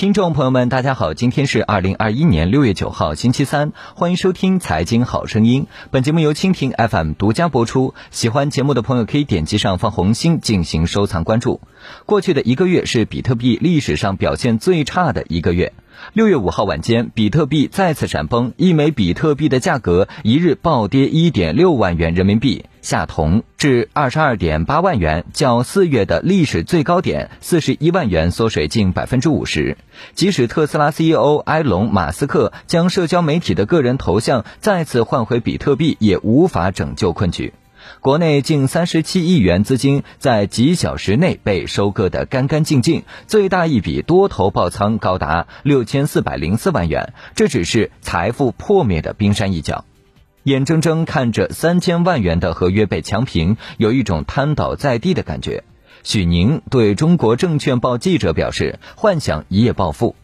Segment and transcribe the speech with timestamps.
[0.00, 5.64] 听众朋友们，大家好，今天是二零二一年六月九号，星期三，欢迎收听《财经好声音》。
[5.90, 7.92] 本节目由蜻蜓 FM 独家播出。
[8.10, 11.60] 喜欢节目的朋友可以点击上方红心进行收藏关注。
[12.06, 15.74] 过去的一个月是比特币历史上表现最差的一个月。
[16.14, 22.64] 六月五号晚间，比特币再次闪崩，一枚比特币的价格一日暴跌一点六万元人民币。
[22.82, 29.76] 下同至二十二点八万元，较四月的历史最高点四十一万元缩水近百分之五十。
[30.14, 37.52] 即使特斯拉 CEO 埃隆·马斯克将社交媒体的个人头像再次换回比特币，也无法拯救困局。
[38.00, 49.84] 国内近三十七亿元资金在几小时内被收割得干干净净，最大一笔多头爆仓高达六千四百零四万元，这只是财富破灭的冰山一角。
[50.44, 55.64] 眼睁睁看着三千万元的合约被强平，有一种瘫倒在地的感觉。
[56.02, 60.16] 许宁对中国证券报记者表示：“幻想一夜暴富。”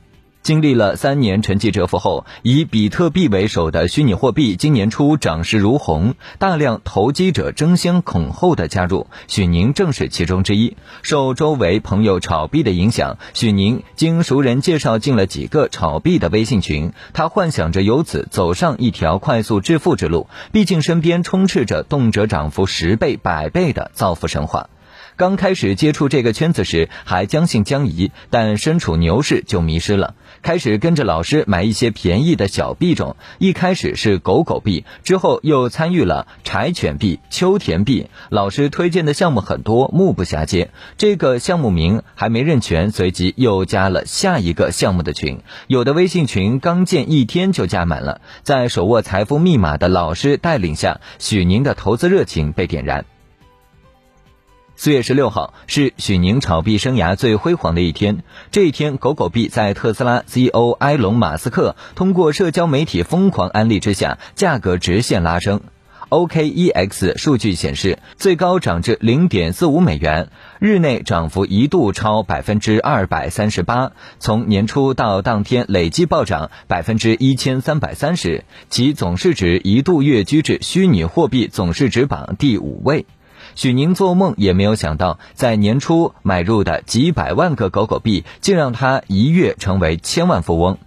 [0.46, 10.76] 经历了三年沉寂蛰伏后，以比特币为首的虚拟货币今年初涨势如虹，大量投机者争先恐后的加入，许宁正是其中之一。
[11.02, 20.28] 受周围朋友炒币的影响，许宁经熟人介绍进了几个炒币的微信群，他幻想着由此走上一条快速致富之路。
[20.52, 24.68] 毕竟身边充斥着动辄涨幅十倍、百倍的造富神话。
[25.16, 30.14] 刚开始接触这个圈子时还将信将疑，但身处牛市就迷失了。
[30.42, 38.08] 开始跟着老师买一些便宜的小币种，一开始是狗狗币，之后又参与了柴犬币、秋田币。
[38.28, 40.70] 老师推荐的项目很多，目不暇接。
[40.98, 45.40] 这个项目名还没认全，随即又加了下一个项目的群。
[45.66, 48.20] 有的微信群刚建一天就加满了。
[48.42, 53.06] 在手握财富密码的老师带领下，许宁的投资热情被点燃。
[54.78, 58.22] 四月十六号是许宁炒币生涯最辉煌的一天。
[58.50, 65.62] 这一天，狗狗币在特斯拉 CEO 埃隆·马斯克通过社交媒体疯狂安利之下，价格直线拉升。
[66.10, 70.28] OKEX 数据显示，最高涨至零点四五美元，
[70.60, 73.92] 日内涨幅一度超百分之二百三十八。
[74.18, 83.06] 从年初到当天，累计暴涨百分之一千三百三十，其总市值一度跃居至虚拟货币总市值榜第五位。
[83.54, 90.78] 许宁做梦也没有想到，在年初买入的几百万个狗狗币，竟让他一跃成为千万富翁。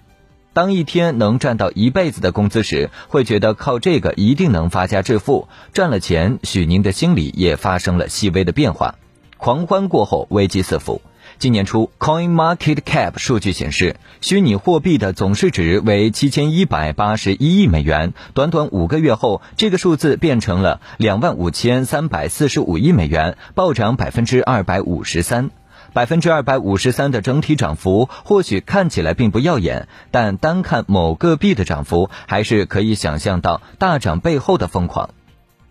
[0.51, 5.47] 当一天能赚到一辈子的工资时，会觉得靠这个一定能发家致富。
[5.73, 8.95] 赚了钱，许宁的心里也发生了细微的变化。
[9.37, 11.01] 狂欢过后，危机四伏。
[11.39, 18.11] 今年初，Coin Market Cap 数据显示，虚拟货币的总市值为七千一百八十一亿美元。
[18.33, 25.49] 短短五个月后，这个数字变成了两万五千三百四十五亿美元，暴涨百分之二百五十三。
[25.93, 35.11] 百分之二百五十三的整体涨幅，或许看起来并不耀眼，但单看某个币的涨幅，还是可以想象到大涨背后的疯狂。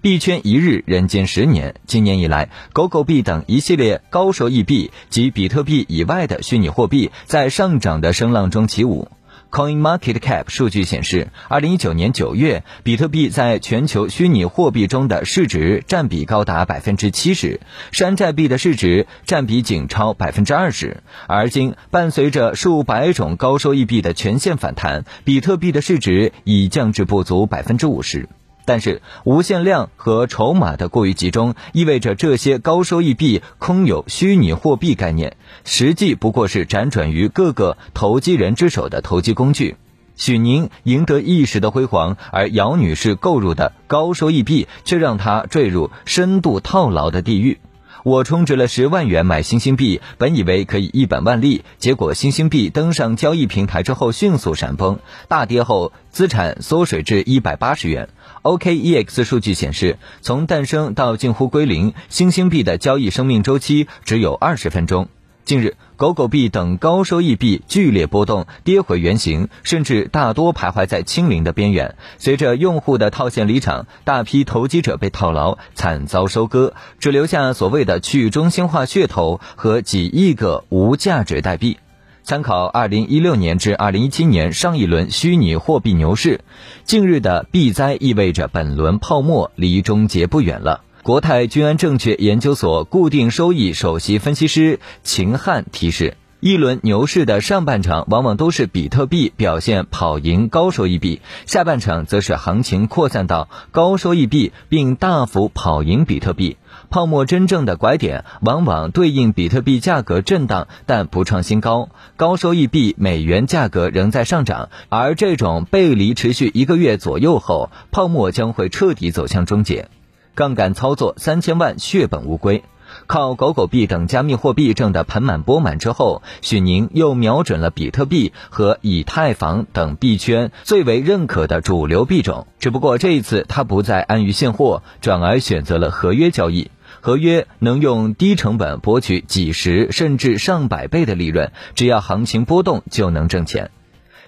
[0.01, 1.75] 币圈一日，人间十年。
[1.89, 9.09] 今年以来，狗狗币等一系列高收益币及比特币以外的虚拟货币在上涨的声浪中起舞。
[9.51, 17.59] Coin Market Cap 数据显示，二零一九年九月，比特币在全球虚拟货币中的市值占比高达百分之七十，
[17.91, 21.03] 山寨币的市值占比仅超百分之二十。
[21.27, 28.29] 而今，伴随着数百种高收益币的全线反弹，比特币的市值已降至不足百分之五十。
[28.69, 39.77] 但是，无限量和筹码的过于集中，意味着这些高收益币空有虚拟货币概念，实际不过是辗转于各个投机人之手的投机工具。
[40.17, 47.61] 许宁赢得一时的辉煌，而姚女士购入的高收益币却让她坠入深度套牢的地狱。
[48.05, 54.99] 我充值了十万元买星星币，本以为可以一本万利，结果星星币登上交易平台之后迅速闪崩，
[55.29, 58.09] 大跌后资产缩水至一百八十元。
[58.43, 65.09] OKEX 数据显示，从诞生到近乎归零，星星币的交易生命周期只有二十分钟。
[65.49, 71.95] 近日，狗狗币等高收益币剧烈波动，跌回原形，甚至大多徘徊在清零的边缘。
[72.19, 81.79] 随着用户的套现离场，大批投机者被套牢，惨遭收割，只留下所谓的去中心化噱头和几亿个无价值代币。
[82.25, 86.43] 参考二零一六年至二零一七年上一轮虚拟货币牛市，
[86.85, 90.83] 近日的币灾意味着本轮泡沫离终结不远了。
[91.03, 106.57] 国泰君安证券研究所固定收益首席分析师秦汉提示：一轮牛市的上半场往往都是比特币表现跑赢高收益币，下半场则是行情扩散到高收益币并大幅跑赢比特币。
[106.91, 119.89] 泡沫真正的拐点往往对应比特币价格震荡但不创新高，高收益币美元价格仍在上涨，而这种背离持续一个月左右后，泡沫将会彻底走向终结。
[120.39, 122.63] 杠杆操作三千万血本无归，
[123.09, 136.71] 靠狗狗币等加密货币挣得盆满钵满之后，许宁又瞄准了比特币和以太坊等币圈最为认可的主流币种，只不过这一次他不再安于现货，转而选择了合约交易。
[137.01, 143.73] 合约能用低成本博取几十甚至上百倍的利润，只要行情波动就能挣钱。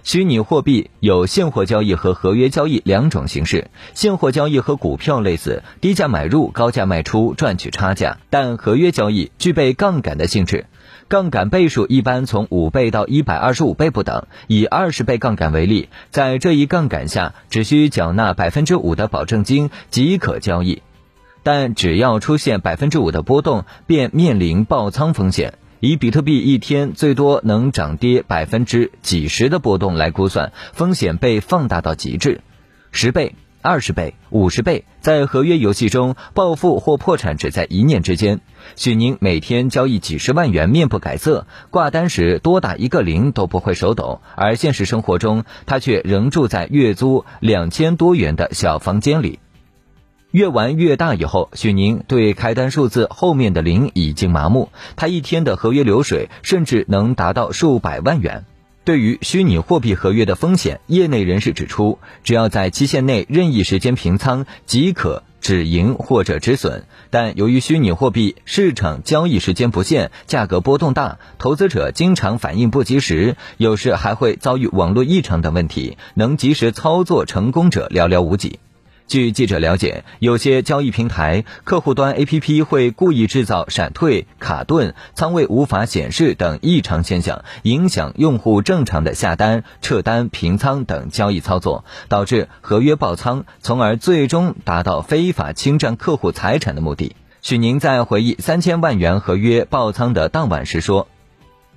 [0.03, 3.69] 虚拟货币有现货交易和合约交易两种形式。
[3.93, 10.65] 现货交易和股票类似，低价买入，高价卖出，赚取差价；但合约交易具备杠杆的性质，
[11.07, 14.25] 杠杆倍数一般从五倍到一百二十五倍不等。
[14.47, 20.81] 以二十倍杠杆为例，在这一杠杆下，只需缴纳百分之五的保证金即可交易。
[21.43, 25.55] 但只要出现百分之五的波动，便面临爆仓风险。
[25.81, 32.41] 以比特币一天最多能涨跌百分之几十的波动来估算，风险被放大到极致，
[32.91, 33.33] 十倍、
[33.63, 34.85] 二十倍、五十倍。
[34.99, 38.41] 在合约游戏中，暴富或破产只在一念之间。
[38.75, 44.21] 许宁每天交易几十万元，面不改色，挂单时多打一个零都不会手抖。
[44.35, 49.39] 而现实生活中，他却仍住在月租两千多元的小房间里。
[50.31, 54.69] 越玩越大以后，许宁对开单数字后面的零已经麻木。
[54.95, 58.45] 他一天的合约流水甚至能达到数百万元。
[58.83, 66.85] 对于虚拟货币合约的风险，业内人士指出，只要在期限内任意时间平仓即可止盈或者止损。
[67.09, 78.59] 但由于虚拟货币市场交易时间不限，价格波动大，投资者经常反应不及时，有时还会遭遇网络异常等问题，能及时操作成功者寥寥无几。
[79.11, 97.17] 据记者了解，有些交易平台客户端 APP 会故意制造闪退、卡顿、仓位无法显示等异常现象，影响用户正常的下单、撤单、平仓等交易操作，导致合约爆仓，从而最终达到非法侵占客户财产的目的。
[97.41, 101.09] 许宁在回忆三千万元合约爆仓的当晚时说。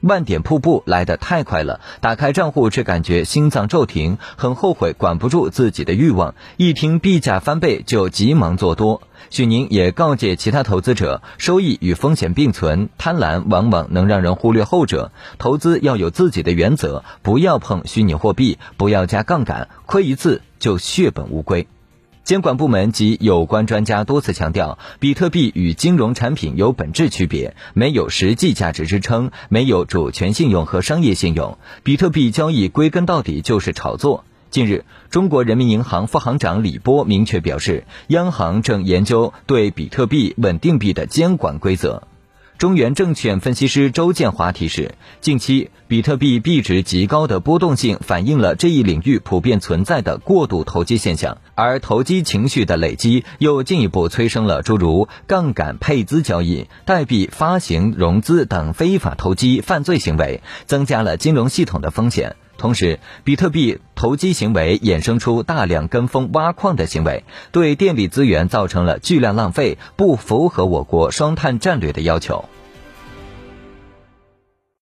[0.04, 9.02] 万点瀑布来得太快了，打开账户只感觉心脏骤停，很后悔管不住自己的欲望，一听币价翻倍就急忙做多。
[9.30, 21.66] 许宁也告诫其他投资者，收益与风险并存，贪婪往往能让人忽略后者，投资要有自己的原则，不要碰虚拟货币，不要加杠杆，亏一次就血本无归。
[22.24, 31.58] 监管部门及有关专家多次强调，比特币与金融产品有本质区别，没有实际价值支撑，没有主权信用和商业信用。
[31.82, 34.24] 比特币交易归根到底就是炒作。
[34.48, 42.04] 近日，中国人民银行副行长李波明确表示，央行正研究对比特币稳定币的监管规则。
[42.56, 62.36] 中原证券分析师周建华提示，近期比特币币值极高的波动性，反映了这一领域普遍存在的过度投机现象，而投机情绪的累积，又进一步催生了诸如杠杆配资交易、代币发行融资等非法投机犯罪行为，增加了金融系统的风险。
[62.56, 72.44] 同时，比特币投机行为衍生出大量跟风挖矿的行为，对电力资源造成了巨量浪费，不符合我国双碳战略的要求。